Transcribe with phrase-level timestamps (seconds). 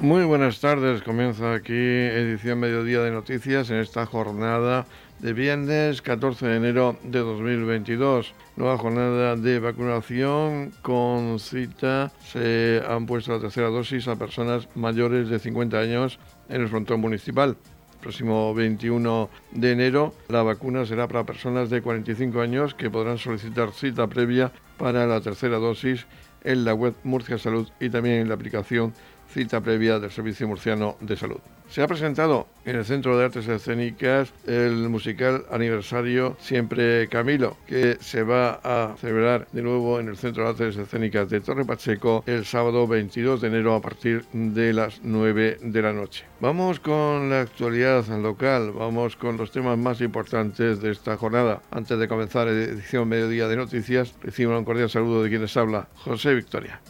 [0.00, 4.86] Muy buenas tardes, comienza aquí edición Mediodía de Noticias en esta jornada
[5.18, 8.32] de viernes 14 de enero de 2022.
[8.54, 12.12] Nueva jornada de vacunación con cita.
[12.24, 17.00] Se han puesto la tercera dosis a personas mayores de 50 años en el frontón
[17.00, 17.56] municipal.
[17.94, 23.18] El próximo 21 de enero la vacuna será para personas de 45 años que podrán
[23.18, 26.06] solicitar cita previa para la tercera dosis
[26.44, 28.94] en la web Murcia Salud y también en la aplicación
[29.28, 31.40] cita previa del Servicio Murciano de Salud.
[31.68, 37.98] Se ha presentado en el Centro de Artes Escénicas el musical aniversario Siempre Camilo, que
[38.00, 42.24] se va a celebrar de nuevo en el Centro de Artes Escénicas de Torre Pacheco
[42.26, 46.24] el sábado 22 de enero a partir de las 9 de la noche.
[46.40, 51.60] Vamos con la actualidad local, vamos con los temas más importantes de esta jornada.
[51.70, 56.34] Antes de comenzar edición Mediodía de Noticias, recibo un cordial saludo de quienes habla, José
[56.34, 56.80] Victoria.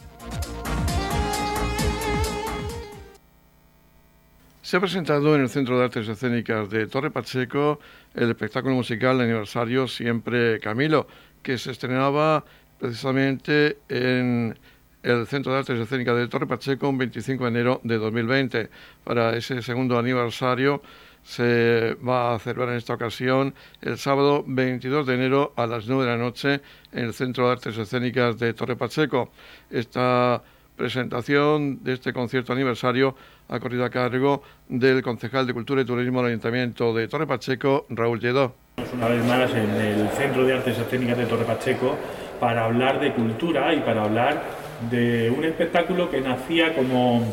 [4.69, 7.79] Se ha presentado en el Centro de Artes Escénicas de Torre Pacheco
[8.13, 11.07] el espectáculo musical aniversario Siempre Camilo,
[11.41, 12.45] que se estrenaba
[12.77, 14.55] precisamente en
[15.01, 18.69] el Centro de Artes Escénicas de Torre Pacheco un 25 de enero de 2020.
[19.03, 20.83] Para ese segundo aniversario
[21.23, 26.03] se va a celebrar en esta ocasión el sábado 22 de enero a las 9
[26.03, 29.31] de la noche en el Centro de Artes Escénicas de Torre Pacheco.
[29.71, 30.43] Esta
[30.79, 33.15] presentación de este concierto aniversario
[33.49, 37.85] ha corrido a cargo del concejal de Cultura y Turismo del Ayuntamiento de Torre Pacheco,
[37.89, 38.53] Raúl Lledó.
[38.93, 41.95] Una vez más en el Centro de Artes Escénicas de Torre Pacheco
[42.39, 44.43] para hablar de cultura y para hablar
[44.89, 47.25] de un espectáculo que nacía como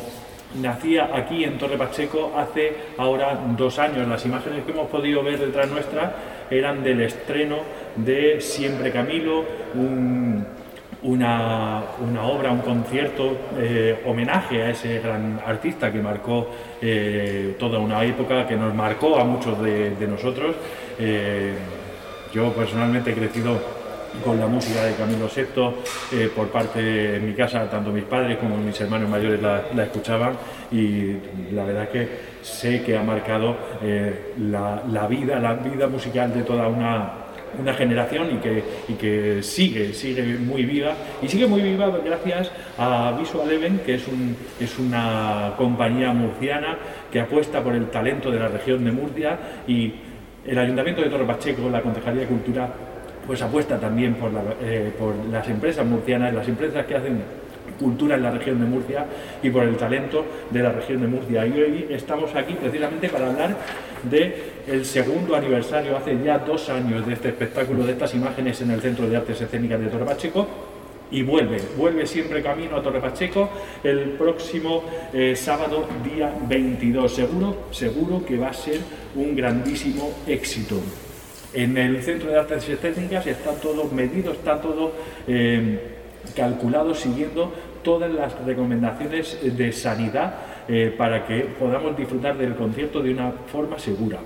[0.61, 4.07] nacía aquí en Torre Pacheco hace ahora dos años.
[4.07, 6.15] Las imágenes que hemos podido ver detrás nuestra
[6.49, 7.57] eran del estreno
[7.95, 9.45] de Siempre Camilo,
[9.75, 10.45] un
[11.03, 11.83] una,
[12.23, 16.47] obra, un concierto, eh, homenaje a ese gran artista que marcó
[16.81, 20.55] eh, toda una época, que nos marcó a muchos de, nosotros.
[20.99, 21.53] Eh,
[22.33, 23.77] yo personalmente he crecido
[24.23, 28.57] con la música de Camilo VI, por parte de mi casa, tanto mis padres como
[28.57, 30.33] mis hermanos mayores la, escuchaban
[30.71, 31.17] y
[31.51, 32.09] la verdad es que
[32.41, 33.55] sé que ha marcado
[34.39, 37.26] la vida, la vida musical de toda una
[37.59, 40.93] una generación y que, y que sigue, sigue muy viva.
[41.21, 46.77] Y sigue muy viva gracias a Visual Even, que es, un, es una compañía murciana
[47.11, 49.37] que apuesta por el talento de la región de Murcia
[49.67, 49.93] y
[50.45, 52.69] el Ayuntamiento de Torre Pacheco, la Concejalía de Cultura,
[53.25, 54.31] pues apuesta también por,
[54.61, 57.21] eh, por las empresas murcianas, las empresas que hacen
[57.77, 59.05] cultura en la región de Murcia
[59.43, 61.45] y por el talento de la región de Murcia.
[61.45, 63.55] Y hoy estamos aquí precisamente para hablar
[64.09, 68.71] de el segundo aniversario, hace ya dos años de este espectáculo, de estas imágenes en
[68.71, 70.47] el Centro de Artes Escénicas de Torre Pacheco.
[71.09, 73.49] Y vuelve, vuelve siempre camino a Torre Pacheco
[73.81, 74.83] el próximo
[75.13, 77.13] eh, sábado, día 22.
[77.13, 78.81] Seguro, seguro que va a ser
[79.15, 80.81] un grandísimo éxito.
[81.53, 84.91] En el Centro de Artes Escénicas está todo medido, está todo
[85.29, 85.79] eh,
[86.35, 90.35] calculado siguiendo todas las recomendaciones de sanidad
[90.67, 94.19] eh, para que podamos disfrutar del concierto de una forma segura.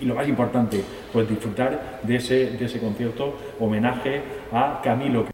[0.00, 4.22] Y lo más importante, pues disfrutar de ese, de ese concierto homenaje
[4.52, 5.26] a Camilo.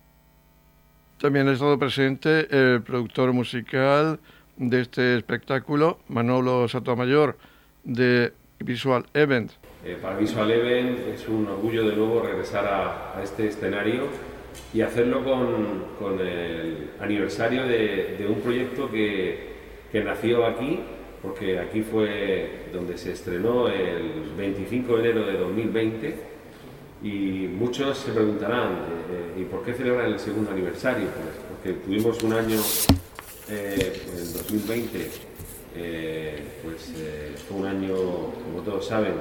[1.19, 4.19] También ha estado presente el productor musical
[4.57, 7.37] de este espectáculo, Manolo Satomayor,
[7.85, 9.53] de Visual Event.
[9.85, 14.09] Eh, para Visual Event es un orgullo de nuevo regresar a, a este escenario
[14.73, 19.55] y hacerlo con, con el aniversario de, de un proyecto que,
[19.93, 20.81] que, nació aquí,
[21.27, 26.15] porque aquí fue donde se estrenó el 25 de enero de 2020
[27.03, 28.75] y muchos se preguntarán,
[29.11, 31.09] eh, ¿y por qué celebran el segundo aniversario?
[31.09, 32.61] Pues porque tuvimos un año,
[33.49, 35.11] eh, en 2020,
[35.75, 36.93] eh, pues
[37.49, 39.15] fue un año, como todos saben,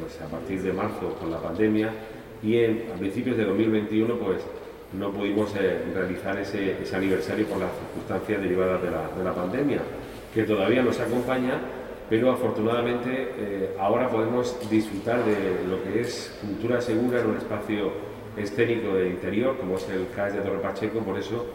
[0.00, 1.92] pues a partir de marzo con la pandemia
[2.42, 4.42] y a principios de 2021 pues
[4.92, 8.90] no pudimos eh, realizar ese, aniversario por las circunstancias derivadas de
[9.24, 9.80] la, pandemia,
[10.36, 11.58] que todavía nos acompaña,
[12.10, 17.90] pero afortunadamente eh, ahora podemos disfrutar de lo que es cultura segura en un espacio
[18.36, 21.46] escénico de interior, como es el CAES de Torre Pacheco, por eso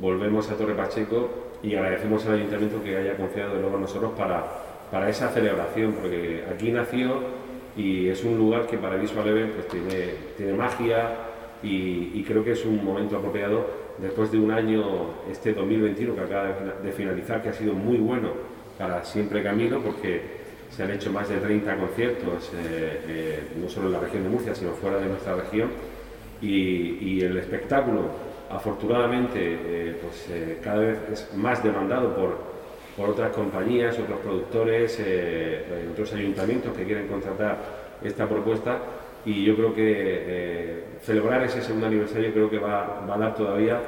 [0.00, 1.28] volvemos a Torre Pacheco
[1.60, 4.44] y agradecemos al Ayuntamiento que haya confiado de nuevo en nosotros para,
[4.92, 7.16] para esa celebración, porque aquí nació
[7.76, 11.16] y es un lugar que para Visual Event pues, tiene, tiene magia,
[11.62, 13.66] y, creo que es un momento apropiado
[14.00, 14.82] después de un año,
[15.30, 16.48] este 2021 que acaba
[16.82, 18.30] de finalizar, que ha sido muy bueno
[18.78, 23.88] para Siempre Camino, porque se han hecho más de 30 conciertos, eh, eh, no solo
[23.88, 25.70] en la región de Murcia, sino fuera de nuestra región,
[26.40, 28.04] y, el espectáculo,
[28.50, 30.26] afortunadamente, eh, pues
[30.62, 32.38] cada vez es más demandado por,
[32.96, 34.98] por otras compañías, otros productores,
[35.92, 37.58] otros ayuntamientos que quieren contratar
[38.02, 38.78] esta propuesta
[39.24, 43.80] y yo creo que eh, celebrar ese segundo aniversario creo que va, a dar todavía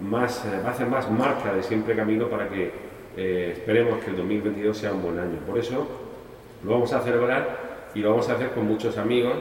[0.00, 2.86] más, eh, va a hacer más marca de siempre camino para que
[3.16, 5.38] esperemos que el 2022 sea un buen año.
[5.46, 5.88] Por eso
[6.62, 9.36] lo vamos a celebrar y lo vamos a hacer con muchos amigos.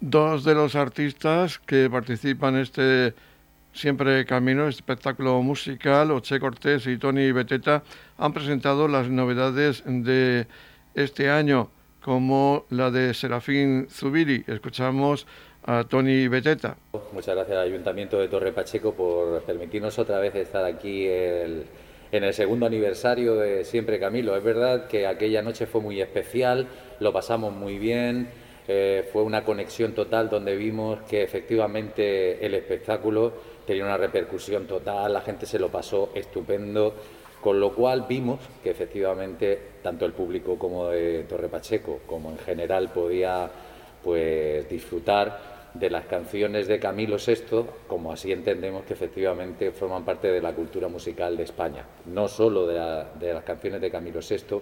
[0.00, 3.14] Dos de los artistas que participan en este
[3.72, 7.82] Siempre Camino, espectáculo musical, Oche Cortés y Tony Beteta
[8.18, 10.46] han presentado las novedades de
[10.94, 11.70] este año,
[12.02, 14.44] como la de Serafín Zubiri.
[14.46, 15.26] Escuchamos
[15.64, 16.76] a Tony Beteta.
[17.12, 22.34] Muchas gracias al Ayuntamiento de Torre Pacheco por permitirnos otra vez estar aquí en el
[22.34, 24.36] segundo aniversario de Siempre Camilo.
[24.36, 26.66] Es verdad que aquella noche fue muy especial,
[26.98, 28.28] lo pasamos muy bien,
[28.68, 33.32] eh, fue una conexión total donde vimos que efectivamente el espectáculo
[33.66, 36.94] tenía una repercusión total, la gente se lo pasó estupendo,
[37.40, 42.38] con lo cual vimos que efectivamente tanto el público como de Torre Pacheco como en
[42.38, 43.50] general podía
[44.02, 50.28] pues disfrutar de las canciones de Camilo VI, como así entendemos que efectivamente forman parte
[50.28, 54.60] de la cultura musical de España, no solo de, las canciones de Camilo VI,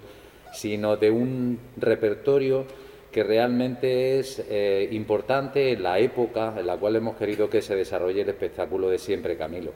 [0.52, 2.64] sino de un repertorio
[3.10, 7.74] que realmente es eh, importante en la época en la cual hemos querido que se
[7.74, 9.72] desarrolle el espectáculo de Siempre Camilo.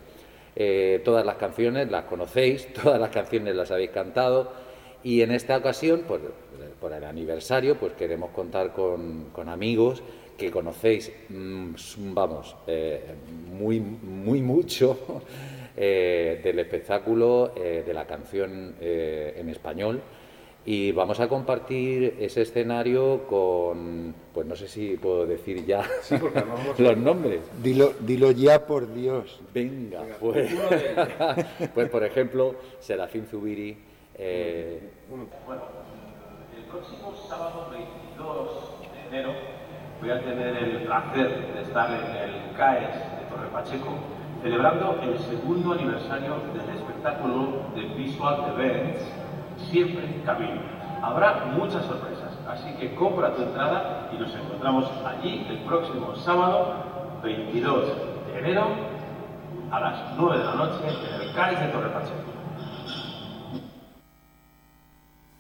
[0.55, 4.53] Eh, todas las canciones las conocéis, todas las canciones las habéis cantado
[5.03, 6.21] y en esta ocasión, por,
[6.81, 10.03] por el aniversario, pues queremos contar con, amigos
[10.37, 11.75] que conocéis, mm,
[12.15, 13.03] vamos, eh,
[13.51, 15.23] muy, muy mucho
[15.77, 20.03] del espectáculo, de la canción en español
[20.65, 25.83] y vamos a compartir ese escenario con, pues no sé si puedo decir ya
[26.79, 27.41] los nombres.
[27.63, 29.41] Dilo, dilo ya, por Dios.
[29.53, 30.55] Venga, pues,
[31.75, 33.77] pues por ejemplo, Serafín Zubiri.
[34.15, 34.91] Eh...
[35.47, 35.63] Bueno,
[36.57, 39.35] el próximo sábado 22 de enero
[40.01, 43.95] voy a tener el placer de estar en el CAES de Torre Pacheco
[44.43, 49.22] celebrando el segundo aniversario del espectáculo de Visual Events
[49.71, 50.61] siempre camino.
[51.03, 57.21] Habrá muchas sorpresas, así que compra tu entrada y nos encontramos allí el próximo sábado
[57.23, 57.89] 22
[58.27, 58.67] de enero
[59.71, 62.33] a las 9 de la noche en el CAIS de Torre Pacheco.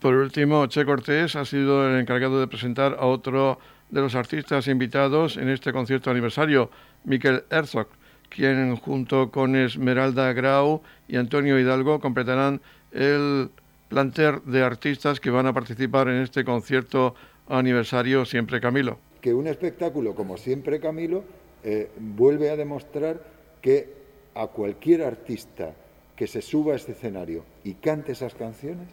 [0.00, 4.66] Por último, Che Cortés ha sido el encargado de presentar a otro de los artistas
[4.66, 6.70] invitados en este concierto aniversario,
[7.04, 7.86] Miquel Herzog,
[8.28, 12.60] quien junto con Esmeralda Grau y Antonio Hidalgo completarán
[12.90, 13.50] el
[13.92, 17.14] planter de artistas que van a participar en este concierto
[17.46, 18.98] aniversario Siempre Camilo.
[19.20, 21.24] Que un espectáculo como Siempre Camilo
[21.62, 23.22] eh, vuelve a demostrar
[23.60, 23.92] que
[24.34, 25.74] a cualquier artista
[26.16, 28.88] que se suba a este escenario y cante esas canciones,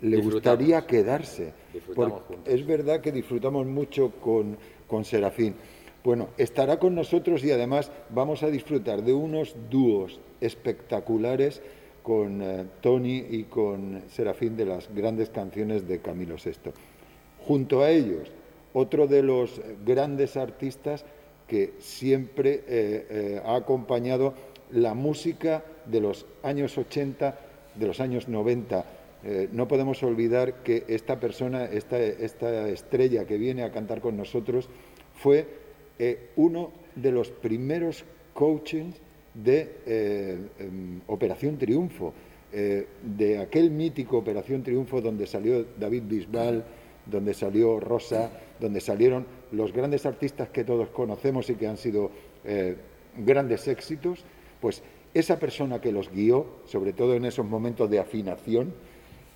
[0.00, 1.52] le gustaría quedarse.
[1.94, 4.56] Porque es verdad que disfrutamos mucho con,
[4.86, 5.56] con Serafín.
[6.04, 11.62] Bueno, estará con nosotros y además vamos a disfrutar de unos dúos espectaculares
[12.04, 16.70] con eh, Tony y con Serafín de las grandes canciones de Camilo VI.
[17.46, 18.30] Junto a ellos,
[18.74, 21.06] otro de los grandes artistas
[21.48, 24.34] que siempre eh, eh, ha acompañado
[24.70, 27.38] la música de los años 80,
[27.74, 28.84] de los años 90.
[29.52, 34.68] no podemos olvidar que esta persona, esta, esta, estrella que viene a cantar con nosotros,
[35.14, 35.46] fue
[36.36, 39.00] uno de los primeros coachings
[39.34, 42.14] de eh, em, Operación Triunfo,
[42.52, 46.64] eh, de aquel mítico Operación Triunfo donde salió David Bisbal,
[47.06, 52.10] donde salió Rosa, donde salieron los grandes artistas que todos conocemos y que han sido
[52.44, 52.76] eh,
[53.16, 54.24] grandes éxitos,
[54.60, 58.72] pues esa persona que los guió, sobre todo en esos momentos de afinación,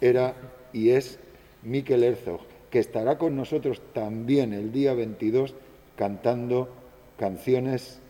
[0.00, 0.34] era
[0.72, 1.18] y es
[1.62, 2.40] Miquel Herzog,
[2.70, 5.54] que estará con nosotros también el día 22
[5.96, 6.68] cantando
[7.18, 8.00] canciones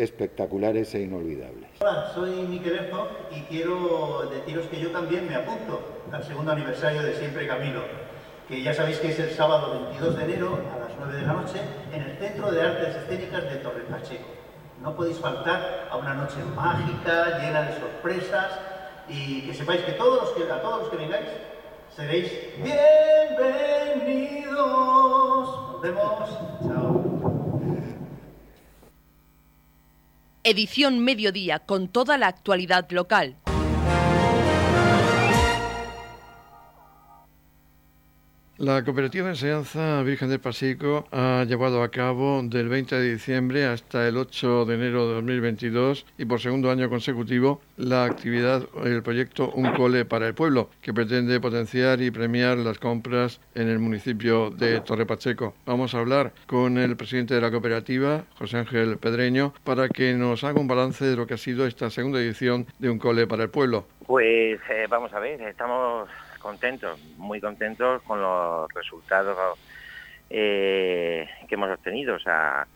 [0.00, 1.68] espectaculares e inolvidables.
[1.80, 5.80] Hola, soy Miquel Herzog y quiero deciros que yo también me apunto
[6.10, 7.82] al segundo aniversario de Siempre Camino,
[8.48, 11.34] que ya sabéis que es el sábado 22 de enero a las 9 de la
[11.34, 11.60] noche
[11.92, 14.28] en el Centro de Artes Escénicas de Torre Pacheco.
[14.82, 18.58] No podéis faltar a una noche mágica, llena de sorpresas
[19.06, 21.28] y que sepáis que, todos los que a todos los que vengáis
[21.94, 24.48] seréis bienvenidos.
[25.72, 26.30] Nos vemos.
[26.62, 26.99] Chao.
[30.50, 33.36] Edición Mediodía con toda la actualidad local.
[38.60, 43.64] La cooperativa de enseñanza Virgen del Pasico ha llevado a cabo del 20 de diciembre
[43.64, 49.02] hasta el 8 de enero de 2022 y por segundo año consecutivo la actividad, el
[49.02, 53.78] proyecto Un Cole para el Pueblo, que pretende potenciar y premiar las compras en el
[53.78, 55.54] municipio de Torre Pacheco.
[55.64, 60.44] Vamos a hablar con el presidente de la cooperativa, José Ángel Pedreño, para que nos
[60.44, 63.44] haga un balance de lo que ha sido esta segunda edición de Un Cole para
[63.44, 63.86] el Pueblo.
[64.06, 66.10] Pues eh, vamos a ver, estamos
[66.40, 69.58] contentos, muy contentos con los resultados
[70.28, 72.16] eh, que hemos obtenido.
[72.16, 72.66] O sea,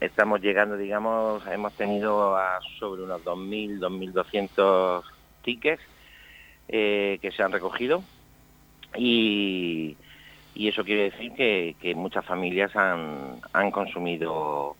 [0.00, 5.02] estamos llegando, digamos, hemos tenido a sobre unos 2.000, 2.200
[5.42, 5.82] tickets
[6.68, 8.02] eh, que se han recogido
[8.96, 9.96] y,
[10.54, 14.76] eso quiere decir que, muchas familias han, han consumido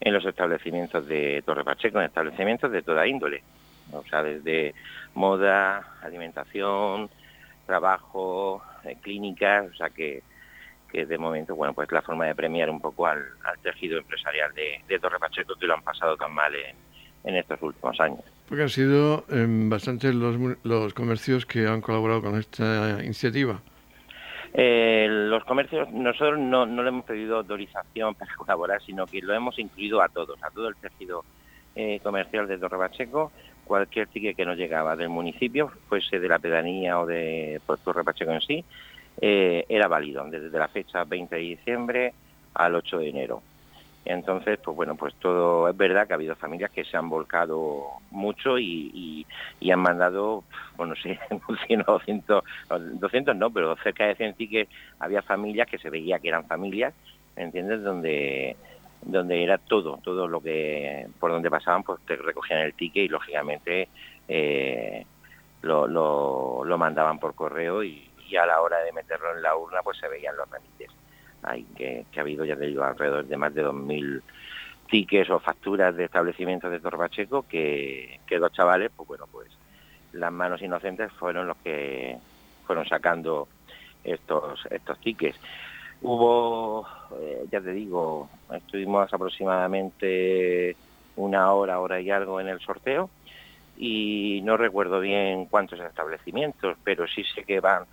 [0.00, 3.42] en los establecimientos de Torre Pacheco, en establecimientos de toda índole
[3.92, 4.74] o sea, desde
[5.14, 7.10] moda, alimentación,
[7.66, 10.22] trabajo, eh, clínicas, o sea que,
[10.90, 13.24] que de momento, bueno, pues la forma de premiar un poco al,
[13.62, 18.20] tejido empresarial de, Torre Pacheco que lo han pasado tan mal en, estos últimos años.
[18.48, 23.60] Porque han sido eh, bastantes los, los comercios que han colaborado con esta iniciativa.
[24.52, 29.34] Eh, los comercios, nosotros no, no le hemos pedido autorización para colaborar, sino que lo
[29.34, 31.24] hemos incluido a todos, a todo el tejido
[31.76, 33.30] eh, comercial de Torre Pacheco,
[33.70, 38.02] cualquier ticket que nos llegaba del municipio, fuese de la pedanía o de pues, Torre
[38.02, 38.64] Pacheco en sí,
[39.20, 42.12] eh, era válido desde la fecha 20 de diciembre
[42.54, 43.42] al 8 de enero.
[44.04, 47.84] Entonces, pues bueno, pues todo es verdad que ha habido familias que se han volcado
[48.10, 49.24] mucho y,
[49.70, 50.42] han mandado,
[50.76, 51.16] bueno, sí,
[51.68, 52.44] 100 o 200,
[52.94, 56.92] 200 no, pero cerca de 100 tickets había familias que se veía que eran familias,
[57.36, 57.84] ¿entiendes?
[57.84, 58.56] Donde
[59.02, 63.08] donde era todo, todo lo que por donde pasaban, pues te recogían el ticket y
[63.08, 63.88] lógicamente
[64.28, 65.04] eh,
[65.62, 68.06] lo, lo, mandaban por correo y,
[68.40, 70.90] a la hora de meterlo en la urna pues se veían los remites.
[71.42, 74.22] Hay que, que ha habido, ya te digo, alrededor de más de 2.000
[74.88, 79.48] tickets o facturas de establecimientos de Torbacheco que, que los chavales, pues bueno, pues
[80.12, 82.18] las manos inocentes fueron los que
[82.66, 83.48] fueron sacando
[84.04, 85.38] estos estos tickets.
[86.02, 86.86] Hubo,
[87.20, 90.74] eh, ya te digo, estuvimos aproximadamente
[91.16, 93.10] una hora, hora y algo en el sorteo
[93.76, 97.84] y no recuerdo bien cuántos establecimientos, pero sí sé que van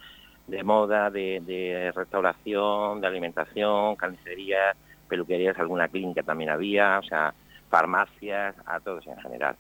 [0.47, 4.75] de moda, de, restauración, de alimentación, carnicería,
[5.09, 7.33] peluquerías, alguna clínica también había, o sea,
[7.69, 9.55] farmacias, a todos en general.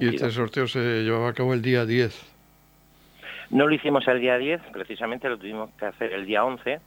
[0.00, 2.34] y este sorteo se llevaba a cabo el día 10.
[3.50, 6.80] No lo hicimos el día 10, precisamente lo tuvimos que hacer el día 11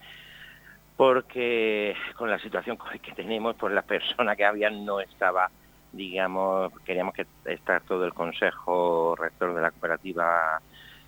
[0.99, 5.49] porque con la situación que tenemos, pues la persona que había no estaba,
[5.93, 10.59] digamos, queríamos que estar todo el consejo rector de la cooperativa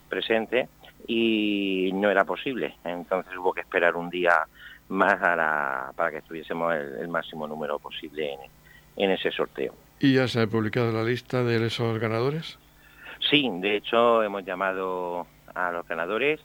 [0.08, 0.70] presente
[1.08, 2.76] y no era posible.
[2.86, 4.48] Entonces hubo que esperar un día
[4.88, 8.38] más para que estuviésemos el, máximo número posible
[8.96, 9.76] en, ese sorteo.
[10.00, 12.58] ¿Y ya se ha publicado la lista de esos ganadores?
[13.30, 16.40] Sí, de hecho hemos llamado a los ganadores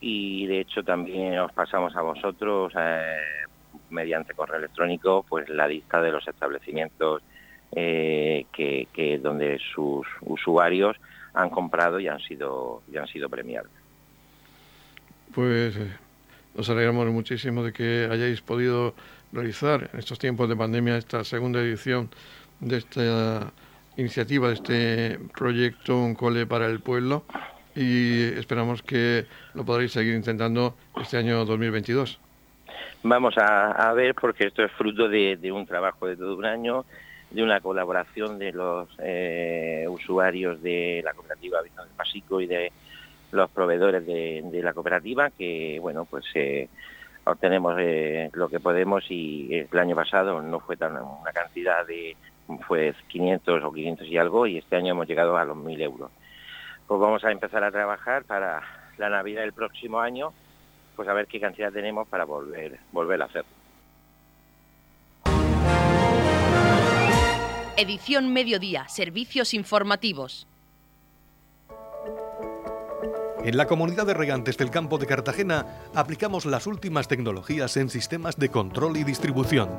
[0.00, 3.16] y de hecho también os pasamos a vosotros eh,
[3.90, 7.22] mediante correo electrónico pues la lista de los establecimientos
[7.72, 10.96] eh, que, donde sus usuarios
[11.34, 13.70] han comprado y han sido y han sido premiados.
[15.34, 15.90] Pues eh,
[16.54, 18.94] nos alegramos muchísimo de que hayáis podido
[19.32, 22.08] realizar en estos tiempos de pandemia esta segunda edición
[22.60, 23.52] de esta
[23.96, 27.24] iniciativa, de este proyecto Un Cole para el Pueblo
[27.78, 32.18] y esperamos que lo podréis seguir intentando este año 2022.
[33.04, 36.84] Vamos a, ver, porque esto es fruto de, un trabajo de todo un año,
[37.30, 42.72] de una colaboración de los eh, usuarios de la cooperativa Vicente del Pasico y de
[43.30, 46.68] los proveedores de, la cooperativa, que bueno, pues eh,
[47.24, 52.16] obtenemos eh, lo que podemos y el año pasado no fue tan una cantidad de,
[52.66, 56.10] fue 500 o 500 y algo, y este año hemos llegado a los 1.000 euros
[56.88, 58.62] pues vamos a empezar a trabajar para
[58.96, 60.32] la Navidad del próximo año,
[60.96, 63.50] pues a ver qué cantidad tenemos para volver, volver a hacerlo.
[67.76, 70.48] Edición Mediodía, Servicios Informativos.
[73.44, 78.36] En la comunidad de regantes del campo de Cartagena aplicamos las últimas tecnologías en sistemas
[78.36, 79.78] de control y distribución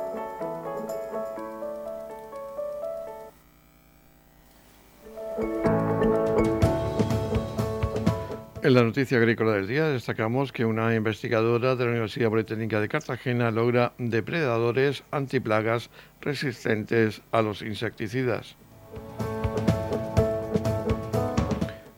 [8.63, 12.89] En la noticia agrícola del día destacamos que una investigadora de la Universidad Politécnica de
[12.89, 15.89] Cartagena logra depredadores antiplagas
[16.21, 18.55] resistentes a los insecticidas.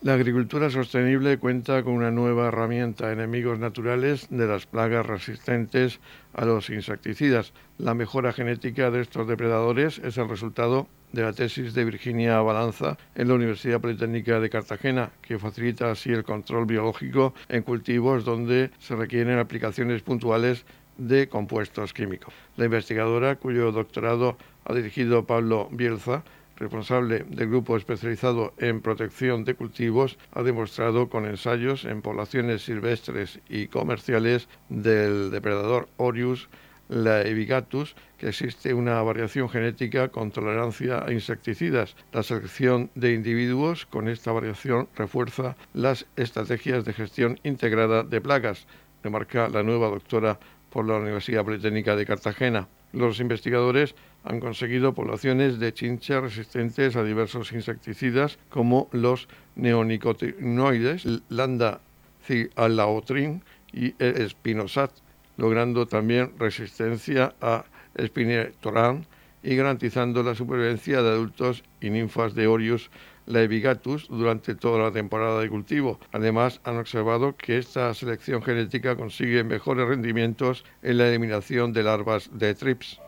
[0.03, 5.99] La agricultura sostenible cuenta con una nueva herramienta, enemigos naturales de las plagas resistentes
[6.33, 7.51] a los insecticidas.
[7.77, 10.87] La mejora genética de estos depredadores es el resultado
[11.21, 16.23] la tesis de Virginia Balanza en la Universidad Politécnica de Cartagena, que facilita así el
[16.23, 20.65] control biológico en cultivos donde se requieren aplicaciones puntuales
[20.97, 22.33] de compuestos químicos.
[22.57, 26.23] La investigadora, cuyo doctorado ha dirigido Pablo Bielza,
[26.55, 33.39] responsable del grupo especializado en protección de cultivos, ha demostrado con ensayos en poblaciones silvestres
[33.49, 36.49] y comerciales del depredador Orius
[36.93, 41.95] la Evigatus, que existe una variación genética con tolerancia a insecticidas.
[42.11, 48.67] La selección de individuos con esta variación refuerza las estrategias de gestión integrada de plagas,
[49.03, 52.67] remarca la nueva doctora por la Universidad Politécnica de Cartagena.
[52.93, 61.81] Los investigadores han conseguido poblaciones de chincha resistentes a diversos insecticidas como los neonicotinoides, landa
[62.25, 63.41] cialaotrin
[63.73, 64.91] y espinosat
[65.37, 67.65] logrando también resistencia a
[67.99, 69.03] Spinetoram
[69.43, 72.89] y garantizando la supervivencia de adultos y ninfas de Orius
[73.25, 75.99] laevigatus durante toda la temporada de cultivo.
[76.11, 82.29] Además, han observado que esta selección genética consigue mejores rendimientos en la eliminación de larvas
[82.33, 82.99] de trips.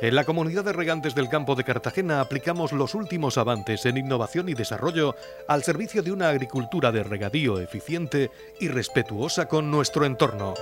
[0.00, 4.48] En la comunidad de regantes del campo de Cartagena aplicamos los últimos avances en innovación
[4.48, 5.16] y desarrollo
[5.48, 10.54] al servicio de una agricultura de regadío eficiente y respetuosa con nuestro entorno.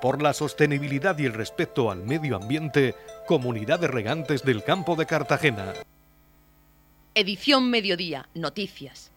[0.00, 2.94] Por la sostenibilidad y el respeto al medio ambiente,
[3.26, 5.74] Comunidad de Regantes del Campo de Cartagena.
[7.14, 9.13] Edición Mediodía, Noticias.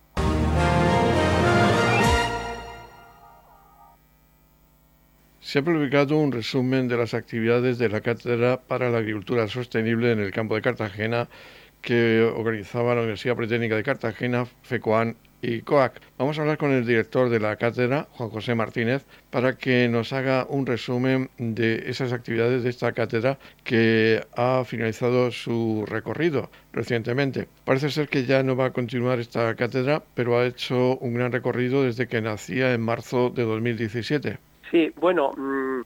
[5.48, 10.12] Se ha publicado un resumen de las actividades de la Cátedra para la Agricultura Sostenible
[10.12, 11.30] en el campo de Cartagena
[11.82, 16.02] que organizaba la Universidad Politécnica de Cartagena, FECOAN y COAC.
[16.18, 20.12] Vamos a hablar con el director de la cátedra, Juan José Martínez, para que nos
[20.12, 27.48] haga un resumen de esas actividades de esta cátedra que ha finalizado su recorrido recientemente.
[27.64, 31.32] Parece ser que ya no va a continuar esta cátedra, pero ha hecho un gran
[31.32, 34.40] recorrido desde que nacía en marzo de 2017.
[34.72, 35.82] Sí, bueno, mm,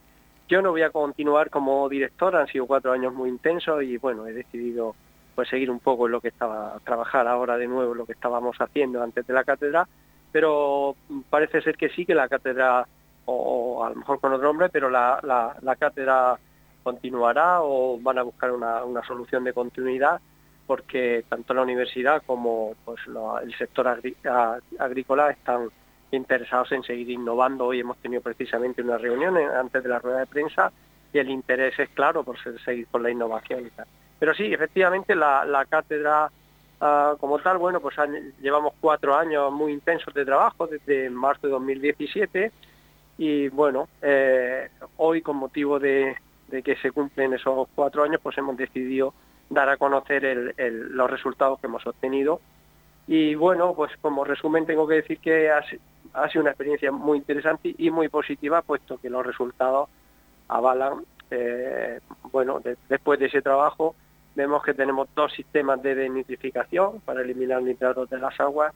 [0.48, 4.28] yo no voy a continuar como director, han sido cuatro años muy intensos y bueno,
[4.28, 4.96] he decidido
[5.36, 8.58] pues seguir un poco en lo que estaba, trabajar ahora de nuevo lo que estábamos
[8.58, 9.88] haciendo antes de la cátedra,
[10.32, 10.96] pero
[11.30, 12.86] parece ser que sí, que la cátedra,
[13.26, 15.20] o, a lo mejor con otro nombre, pero la,
[15.62, 16.38] la, cátedra
[16.84, 20.20] continuará o van a buscar una, una, solución de continuidad
[20.67, 23.00] porque tanto la universidad como pues,
[23.44, 25.70] el sector agrícola están
[26.12, 27.65] interesados en seguir innovando.
[27.65, 30.71] Hoy hemos tenido precisamente una reunión antes de la rueda de prensa
[31.13, 33.88] y el interés es claro por seguir con la innovación y tal.
[34.19, 36.32] Pero sí, efectivamente la, cátedra
[36.80, 37.95] ah, como tal, bueno, pues
[38.39, 42.52] llevamos cuatro años muy intensos de trabajo desde marzo de 2017
[43.17, 46.15] y bueno, eh, hoy con motivo de,
[46.63, 49.13] que se cumplen esos cuatro años, pues hemos decidido
[49.50, 52.41] dar a conocer los resultados que hemos obtenido.
[53.08, 55.52] Y bueno, pues como resumen tengo que decir que
[56.13, 59.89] ha sido una experiencia muy interesante y muy positiva, puesto que los resultados
[60.47, 62.00] avalan, eh,
[62.32, 63.95] bueno, después de ese trabajo
[64.36, 68.74] vemos que tenemos dos sistemas de denitrificación para eliminar nitratos de las aguas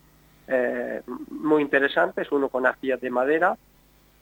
[0.47, 3.57] eh, muy interesantes, uno con astillas de madera,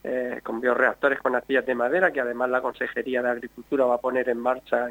[0.03, 4.01] eh, con bioreactores con astillas de madera, que además la Consejería de Agricultura va a
[4.01, 4.87] poner en marcha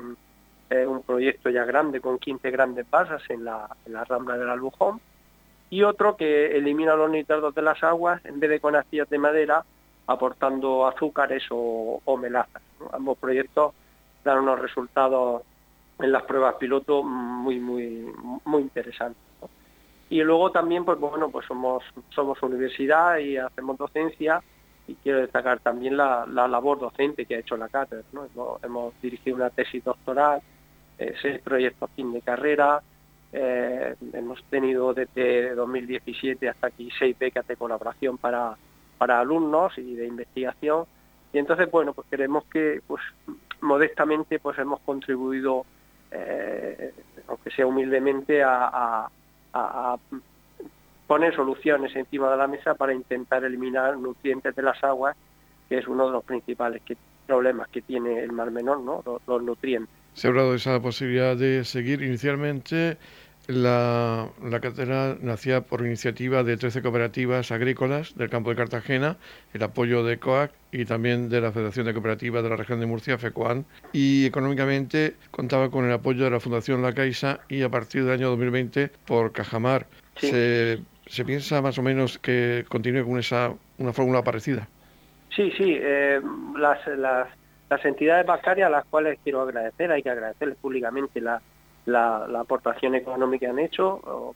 [0.87, 5.03] un proyecto ya grande con 15 grandes basas en la, en la Rambla del Albujón
[5.73, 9.17] y otro que elimina los nitratos de las aguas en vez de con astillas de
[9.17, 9.65] madera,
[10.07, 12.61] aportando azúcares o, melazas.
[12.93, 13.73] Ambos proyectos
[14.23, 15.41] dan unos resultados
[15.99, 18.07] en las pruebas piloto muy, muy,
[18.45, 19.23] muy interesantes.
[20.11, 24.43] Y luego también, pues bueno, pues somos, somos universidad y hacemos docencia
[24.87, 28.05] y quiero destacar también la, labor docente que ha hecho la cátedra.
[28.63, 30.43] Hemos, dirigido una tesis doctoral,
[30.99, 32.83] eh, seis proyectos fin de carrera,
[33.33, 38.57] eh, hemos tenido desde 2017 hasta aquí seis becas de colaboración para,
[38.99, 40.85] para alumnos y de investigación.
[41.33, 43.03] Y entonces, bueno, pues queremos que, pues
[43.63, 45.65] modestamente, pues hemos contribuido,
[46.11, 46.93] eh,
[47.29, 49.09] aunque sea humildemente, a,
[51.07, 55.15] poner soluciones encima de la mesa para intentar eliminar nutrientes de las aguas
[55.69, 56.83] que es uno de los principales
[57.27, 59.03] problemas que tiene el Mar Menor, ¿no?
[59.27, 59.95] los, nutrientes.
[60.15, 62.97] Se ha hablado de esa posibilidad de seguir inicialmente.
[63.49, 69.17] La, la cátedra nacía por iniciativa de 13 cooperativas agrícolas del campo de Cartagena,
[69.53, 72.87] el apoyo de COAC y también de la Federación de Cooperativas de la región de
[72.87, 77.69] Murcia, FECOAN, y económicamente contaba con el apoyo de la Fundación La Caixa y a
[77.69, 79.87] partir del año 2020 por Cajamar.
[80.17, 84.69] Se, se, piensa más o menos que continúe con esa una fórmula parecida.
[85.35, 86.21] Sí, sí, eh,
[86.59, 87.29] las, las,
[87.73, 91.41] las, entidades bancarias a las cuales quiero agradecer, hay que agradecerles públicamente la,
[91.87, 94.35] la, aportación económica que han hecho,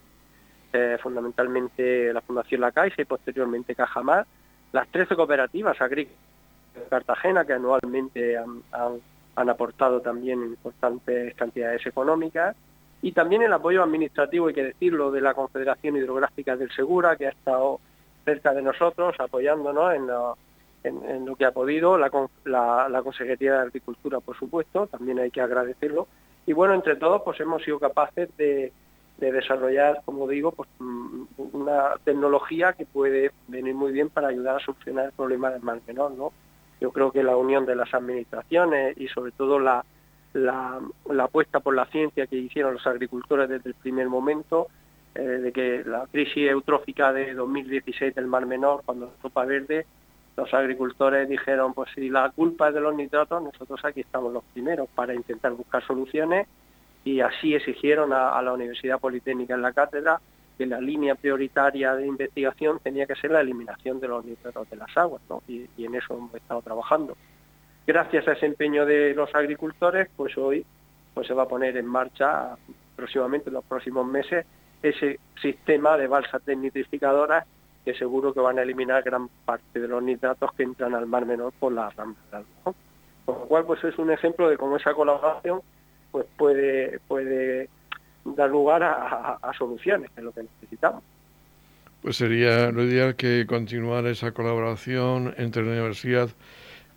[0.73, 4.27] eh, fundamentalmente la Fundación La Caixa y posteriormente Cajamar,
[4.73, 6.27] las 13 cooperativas agrícolas
[6.89, 8.63] Cartagena que anualmente han,
[9.35, 12.57] han, aportado también importantes cantidades económicas,
[13.03, 17.27] y también el apoyo administrativo, hay que decirlo, de la Confederación Hidrográfica del Segura, que
[17.27, 17.81] ha estado
[18.25, 20.07] cerca de nosotros, apoyándonos en,
[20.89, 22.11] en, lo que ha podido, la,
[22.45, 26.07] la, Consejería de Agricultura, por supuesto, también hay que agradecerlo.
[26.47, 28.73] Y bueno, entre todos, pues hemos sido capaces de,
[29.19, 31.23] desarrollar, como digo, pues mm,
[31.53, 35.81] una tecnología que puede venir muy bien para ayudar a solucionar el problema del mar
[35.87, 36.33] menor, ¿no?
[36.81, 39.85] Yo creo que la unión de las administraciones y sobre todo la,
[40.35, 40.81] la,
[41.19, 44.69] apuesta por la ciencia que hicieron los agricultores desde el primer momento,
[45.15, 49.87] eh, de que la crisis eutrófica de 2016 del Mar Menor, cuando la Copa Verde,
[50.37, 54.45] los agricultores dijeron, pues si la culpa es de los nitratos, nosotros aquí estamos los
[54.53, 56.47] primeros para intentar buscar soluciones
[57.05, 60.21] y así exigieron a, la Universidad Politécnica en la cátedra
[60.59, 64.77] que la línea prioritaria de investigación tenía que ser la eliminación de los nitratos de
[64.77, 65.43] las aguas, ¿no?
[65.47, 67.17] y, en eso hemos estado trabajando.
[67.87, 70.67] Gracias a ese empeño de los agricultores, pues hoy
[71.15, 72.57] pues se va a poner en marcha
[72.95, 74.45] próximamente, en los próximos meses,
[74.83, 77.47] ese sistema de balsas desnitrificadoras
[77.87, 81.25] que seguro que van a eliminar gran parte de los nitratos que entran al mar
[81.25, 82.43] menor por la rambla.
[82.65, 82.75] Con
[83.27, 85.61] lo cual, pues es un ejemplo de cómo esa colaboración
[86.11, 87.69] pues puede, puede
[88.25, 91.05] dar lugar a, soluciones, que es lo que necesitamos.
[92.03, 96.31] Pues sería lo ideal que continuara esa colaboración entre la universidad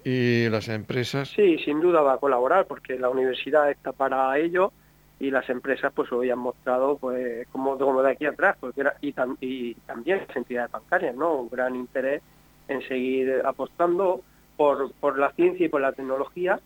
[0.04, 1.30] y las empresas.
[1.30, 4.74] Sí, sin duda va a colaborar porque la universidad está para ello
[5.20, 9.14] y las empresas pues hoy han mostrado pues como, como de aquí atrás era, y,
[9.42, 12.22] y también las entidades bancarias no un gran interés
[12.68, 14.22] en seguir apostando
[14.56, 16.60] por, por la ciencia y por la tecnología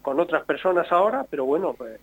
[0.00, 2.00] con otras personas ahora pero bueno pues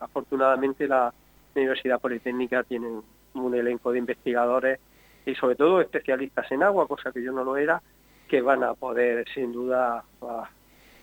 [0.00, 1.12] afortunadamente la
[1.54, 2.88] Universidad Politécnica tiene
[3.34, 4.80] un elenco de investigadores
[5.24, 7.80] y sobre todo especialistas en agua cosa que yo no lo era
[8.28, 10.02] que van a poder sin duda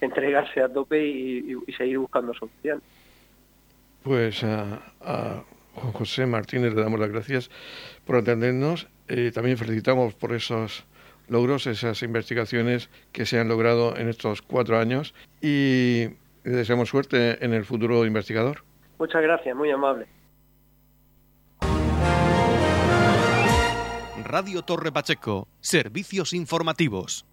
[0.01, 2.83] entregarse a tope y seguir buscando soluciones
[4.03, 4.81] pues a,
[5.75, 7.49] Juan José Martínez le damos las gracias
[8.05, 8.87] por atendernos.
[9.09, 10.85] y también felicitamos por esos
[11.27, 16.09] logros, esas investigaciones que se han logrado en estos cuatro años y
[16.43, 18.63] le deseamos suerte en el futuro investigador.
[18.99, 20.07] Muchas gracias, muy amable.
[24.23, 27.25] Radio Torre Pacheco, servicios informativos.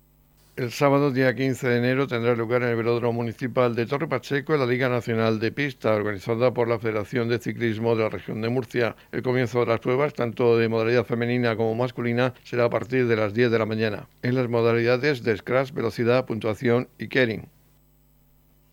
[0.61, 4.55] El sábado, día 15 de enero, tendrá lugar en el Velódromo Municipal de Torre Pacheco
[4.59, 8.51] la Liga Nacional de Pista, organizada por la Federación de Ciclismo de la región de
[8.51, 8.95] Murcia.
[9.11, 13.17] El comienzo de las pruebas, tanto de modalidad femenina como masculina, será a partir de
[13.17, 17.49] las 10 de la mañana, en las modalidades de scratch, velocidad, puntuación y kering.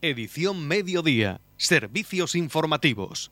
[0.01, 1.39] Edición Mediodía.
[1.55, 3.31] Servicios informativos.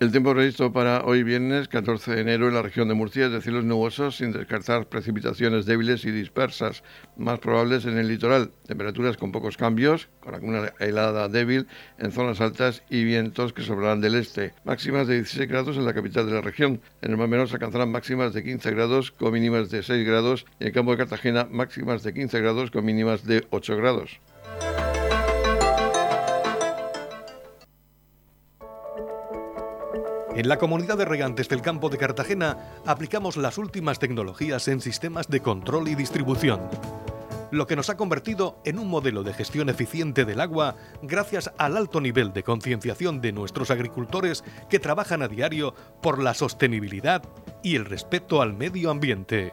[0.00, 3.32] El tiempo previsto para hoy viernes 14 de enero en la región de Murcia es
[3.32, 6.82] de cielos nubosos sin descartar precipitaciones débiles y dispersas,
[7.18, 8.50] más probables en el litoral.
[8.66, 11.66] Temperaturas con pocos cambios, con alguna helada débil
[11.98, 14.54] en zonas altas y vientos que sobrarán del este.
[14.64, 16.80] Máximas de 16 grados en la capital de la región.
[17.02, 20.46] En el Mar Menor se alcanzarán máximas de 15 grados con mínimas de 6 grados
[20.58, 24.18] y en el campo de Cartagena máximas de 15 grados con mínimas de 8 grados.
[30.40, 35.28] En la comunidad de regantes del campo de Cartagena aplicamos las últimas tecnologías en sistemas
[35.28, 36.62] de control y distribución.
[37.50, 41.76] lo que nos ha convertido en un modelo de gestión eficiente del agua gracias al
[41.76, 47.22] alto nivel de concienciación de nuestros agricultores que trabajan a diario por la sostenibilidad
[47.62, 49.52] y el respeto al medio ambiente.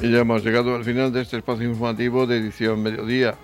[0.00, 3.36] Y ya hemos llegado al final de este espacio informativo de edición mediodía.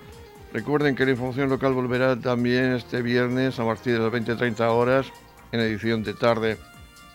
[0.53, 5.07] Recuerden que la información local volverá también este viernes a partir de las 20-30 horas
[5.51, 6.57] en edición de tarde.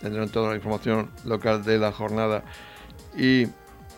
[0.00, 2.42] Tendrán toda la información local de la jornada.
[3.16, 3.46] Y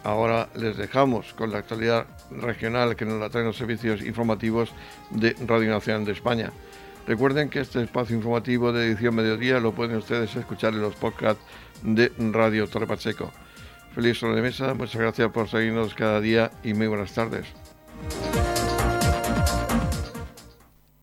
[0.04, 4.72] ahora les dejamos con la actualidad regional que nos la traen los servicios informativos
[5.08, 6.52] de Radio Nacional de España.
[7.06, 11.42] Recuerden que este espacio informativo de edición mediodía lo pueden ustedes escuchar en los podcasts
[11.82, 13.32] de Radio Torre Pacheco.
[13.94, 17.46] Feliz sobremesa, muchas gracias por seguirnos cada día y muy buenas tardes.